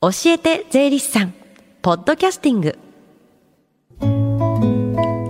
[0.00, 1.34] 教えて税理士さん。
[1.82, 2.78] ポッドキャスティング。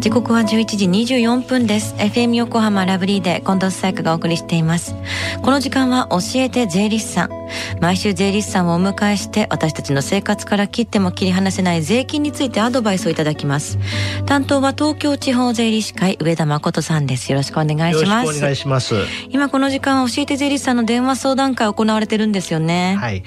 [0.00, 1.94] 時刻は11時24分です。
[1.94, 4.96] FM 横浜ラブリーで近藤紗友香がお送りしています。
[5.42, 7.30] この時間は教えて税理士さん。
[7.80, 13.78] 毎週税理士さんをお迎えして私たちの生活から切っても切り離せない税金についてアドバイスをいただきます。
[14.26, 17.30] 担当は東京地方税理士会上田誠さんです。
[17.30, 18.36] よろしくお願いします。
[18.36, 18.96] お願いします。
[19.28, 22.96] 今この時間は教えて税理士さんの電話相談会行われてるんですよね。
[22.98, 23.22] はい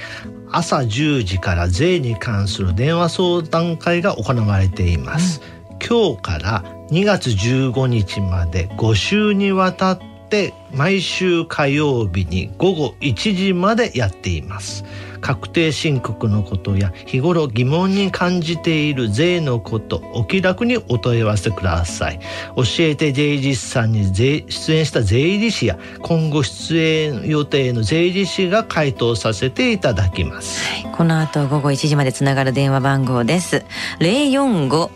[0.52, 5.78] 朝10時から税に関する電話相談会が行われています、うん。
[5.80, 14.86] 今日から2月15日まで5週にわたって毎週火曜日に午後1時までやっています。
[15.22, 22.20] 確定申告のことや日頃疑問に感じている税のことお気楽にお問い合わせください。
[22.56, 33.66] 教えて税理士さんに出演した税理士や今後出演予定の税理士が回答させていただきます、はい、この後午後1時までつながる電話番号です。
[34.00, 34.92] 045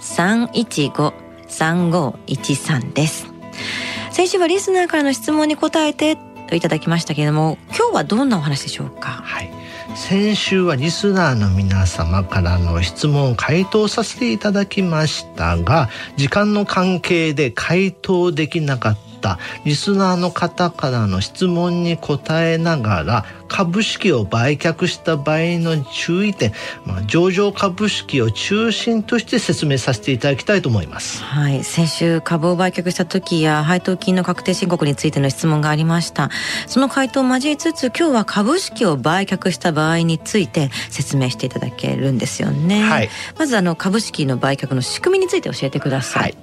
[0.00, 1.12] 三一五
[1.48, 3.26] 三五一三です。
[4.10, 6.16] 先週はリスナーからの質問に答えて
[6.48, 9.08] といただきましたけれども、今日はどんなお話でしょうか？
[9.08, 9.52] はい。
[9.96, 26.52] 先週はリスナーの皆様からの質問を回答させていただきましたが時間の関係で回答できなかったリスナーの方からの質問に答えながら株式を売却した場合の注意点、
[26.86, 31.22] まあ、上場株式を中心として説明させていただきたいと思います。
[31.22, 36.30] はい、先週株を売却した時や配当金の確定申告についての質問がありました。
[36.68, 42.82] その回答を交えつつ今日は株式を売却した場合について説明していただけるんですよね。
[42.82, 46.22] はい、まずあの株式の売却の仕組みについて教えてください。
[46.22, 46.36] はい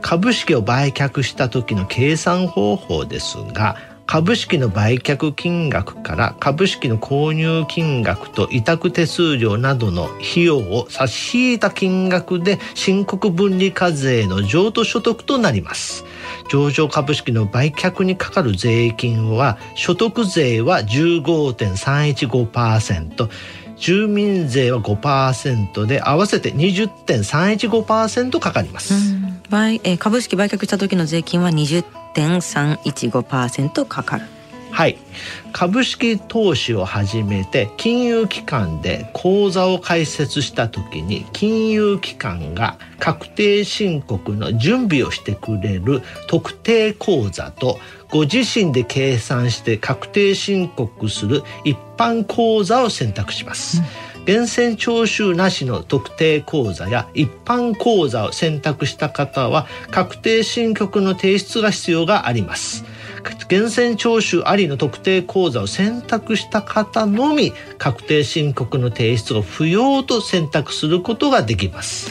[0.00, 3.76] 株式を売却した時の計算方法ですが
[4.08, 16.06] 株式の売却金額から株式の購入金額と委託手数料などの費用を差し引いた金額で申告分離課税の譲渡所得となります。
[16.50, 23.28] 上場株式の売却にかかる税金は所得税は15.315%
[23.76, 28.94] 住民税は5%で合わせて20.315%かかります。
[29.50, 31.50] 売え株式売却した時の税金は
[32.18, 34.24] 20.315%かかる。
[34.70, 34.98] はい
[35.52, 47.78] 株式投資を始めて金融機関で口座を開設した時に金融機関が確定申告の準備をしてくれる特定口座と
[48.10, 53.78] ご自身で計算して確定申告する一般口座を選択します。
[54.02, 62.84] うん源泉徴収なしの特定口座や一般口座を選択した方は確定申告の提出が必要があります。
[63.50, 72.10] 源泉徴収ありの特定口座を選択した方のみ確定申告の提出を不要と選択することができます。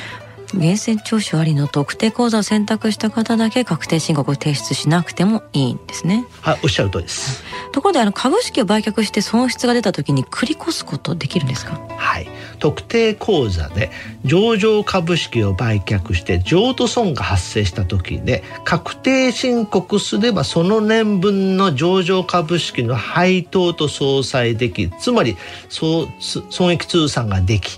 [0.53, 6.25] 源泉徴収ありの特定口座を選択した方だけ確定申告を提出しなくてもいいんですね。
[6.41, 7.43] はい、おっしゃる通りです。
[7.71, 11.79] ところであの株式を売却して損失が出た時に繰り越すことできるんですか？
[11.97, 12.27] はい、
[12.59, 13.91] 特定口座で
[14.23, 25.37] 上場株式を売却して譲渡損が発生した時で確定申告すればその年分の上場株式の配当と相殺でき、つまり
[25.69, 27.77] 損益通算ができ。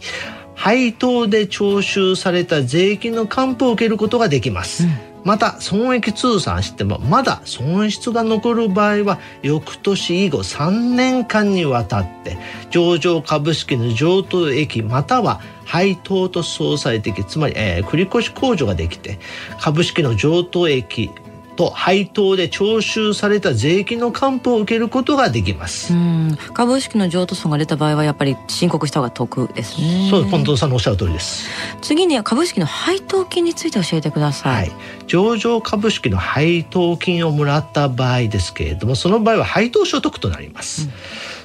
[0.60, 4.84] 配当で徴収された税金の還付を受けることができます。
[4.84, 12.38] うんまた損益通算してもまだ損失が残る場合は翌年以後3年間にわたって
[12.70, 19.20] 上場株式の譲渡益または配当と相殺的つまり、えー、繰越控除ができて
[19.60, 21.12] 株式の譲渡益
[21.60, 25.94] と配当で徴収された税金の還付を受けることができます。
[26.54, 30.08] 株式の譲渡損が出た場合はやっぱり申告した方が得ですね。
[30.10, 31.50] そう近藤さんのおっしゃる通りです。
[31.82, 34.72] 次に株式の配当金について教えてください、はい、
[35.08, 40.92] 上場株式の配当金をもらった場合ですけれどもその場合は配当所得となります、うん。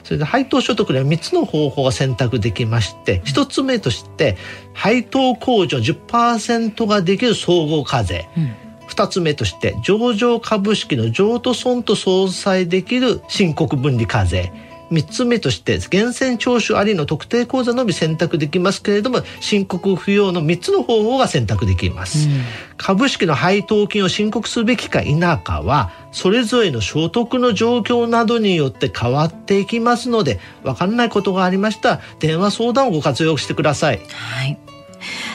[0.05, 4.37] それで配当所得では3つの方法が選択できまして1つ目として
[4.75, 14.53] 配当控除10%ができる総合課税、うん2つ目として上場株式の譲渡損と相殺できる申告分離課税。
[14.91, 22.43] 3つ目として源泉徴収ありの特定口座のみ選択できますけれども申告不要の3つの方法が選択できます、うん、
[22.77, 34.01] 株式の配当金を申告すべきか否かはそれぞれの所得の状況などによって変わっていきますので分からないことがありましたら電話相談をご活用してください。
[34.09, 34.64] はい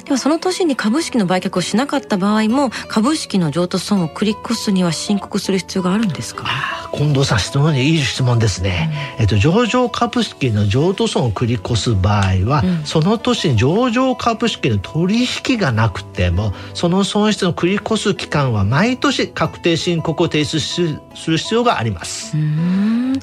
[0.09, 6.47] ではその年に株式の売却をしなかった場合も株式の譲渡損を繰り越すには申告する必要があるんですか？
[6.91, 20.81] 近藤さん質問にいい質問ですね、うん、えっと、上場株式の譲渡損を繰り越す場合は、うん、その年に上場株式の取引がなくてもその損失の繰り越す期間は毎年確定申告を提出す
[21.29, 22.35] る必要があります。
[22.35, 23.19] うん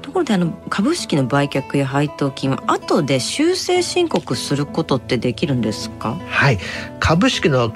[0.00, 6.18] ところであの株式の売却や配当金は後で修正申告することってできるんですか？
[6.28, 6.58] はい。
[6.98, 7.68] 株式の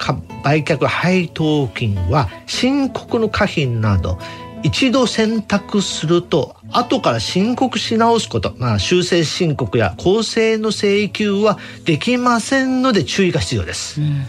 [0.43, 4.17] 売却配当金は申告の可否など
[4.63, 14.01] 一度選択すると後から申告し直すこと、まあ、修正申告や公正の請求はできませんので注意が必要です。
[14.01, 14.25] うん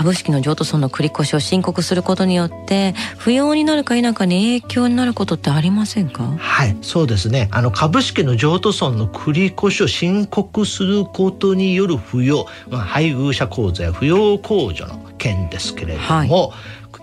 [0.00, 6.22] 株式の譲渡損の繰り越しを申告することによって不要になるか否かに影響になることってありませんか？
[6.38, 7.48] はいそうですね。
[7.52, 16.30] あの株式の譲渡損の繰り越しを申告することによる不要、まあ、配偶者控除や扶養控除の件ですけれども、はい。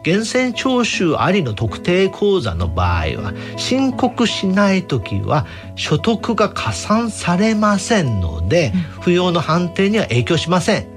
[0.04, 5.46] 源泉徴収ありの特定口座の場合は申告しない時は
[5.76, 10.88] 所得が加算されませんので、うん、扶養の判定には影響しません。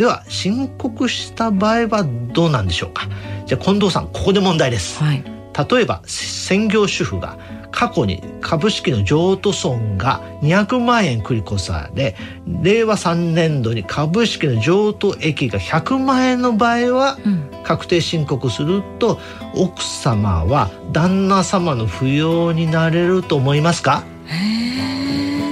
[0.00, 3.06] では申告した場合はどうなんでしょうか？
[3.44, 5.22] じゃあ近藤さんここで問題です、はい、
[5.70, 7.36] 例えば専業主婦が
[7.70, 12.16] 過去に株式の譲渡損が200万円繰り越され
[12.46, 17.18] 令和3年度に株式の譲渡益が100万円の場合は、
[17.62, 19.18] 確定申告すると
[19.54, 24.04] 奥様は旦那様の扶養になれると思いますか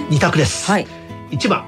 [0.08, 0.86] ？2択です、はい、
[1.32, 1.66] 1番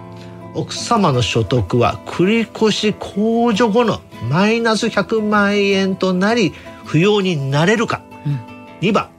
[0.54, 6.52] 奥様の所得は繰越控除後のマイナス100万円となり
[6.84, 8.38] 扶養になれるか、うん、
[8.80, 9.10] 2番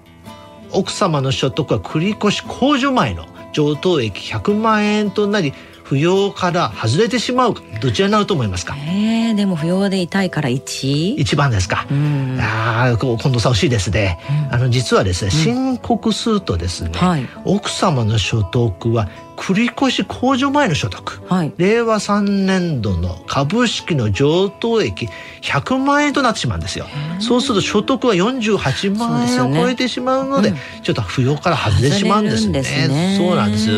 [0.72, 7.62] 奥様の所得は繰越控除前の上等益100万円となり扶養から外れてしまうか。
[7.82, 8.78] どちらになると思いますか？
[8.78, 11.18] えー、でも扶養で痛いから 1?
[11.18, 14.18] 1番ですか、うん、あ近藤さん惜しいですね、
[14.50, 19.10] うん、あの実はですね申告するとですね、はい、奥様の所得は
[19.42, 25.10] 繰越控除前の所得、はい、令和3年度の株式の上等益
[25.42, 26.86] 100万円となってしまうんですよ。
[27.20, 30.62] そうすると所得は48万円を超えてしまうので、ね。
[30.78, 33.72] うん、ちょっと扶養から外れてしまうんですね、ね、そうなんです。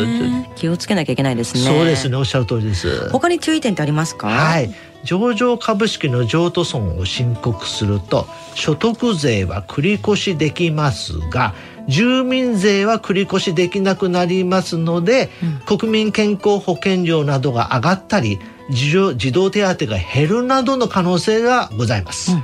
[0.54, 1.62] 気をつけなきゃいけないですね。
[1.62, 2.16] そうですね。
[2.18, 3.08] おっしゃる通りです。
[3.08, 4.26] 他に注意点ってありますか？
[4.28, 4.70] はい
[5.04, 11.54] 上場株式の譲渡損を申告すると所得税は繰り越しできますが
[11.88, 15.30] 住民税は繰り越しできなくなりますので、
[15.68, 18.38] うん、国民健康保険料などが上がったり
[18.70, 18.92] 児
[19.32, 22.42] 童手当が減るなどの可能性がございます、うん、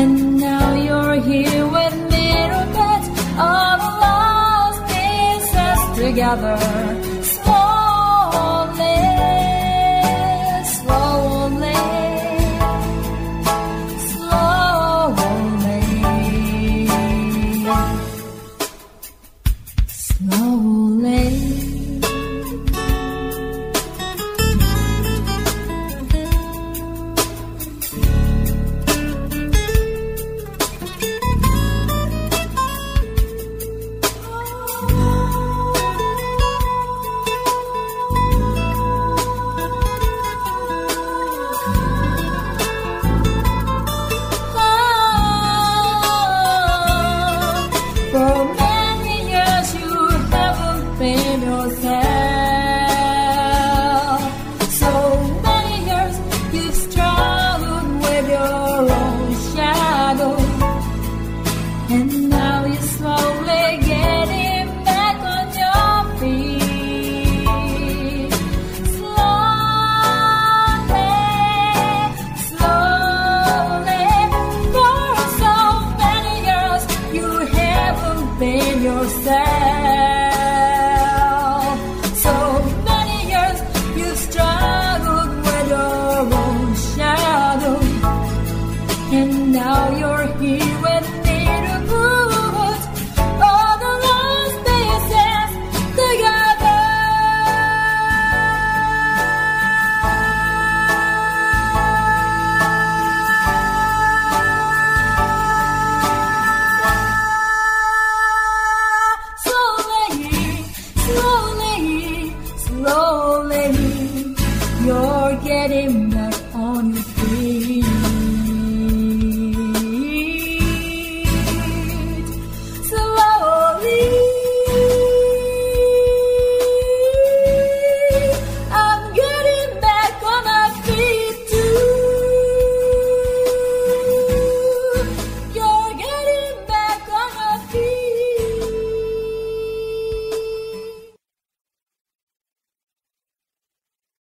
[0.00, 7.17] And now you're here with me, miracles, all the lost pieces together.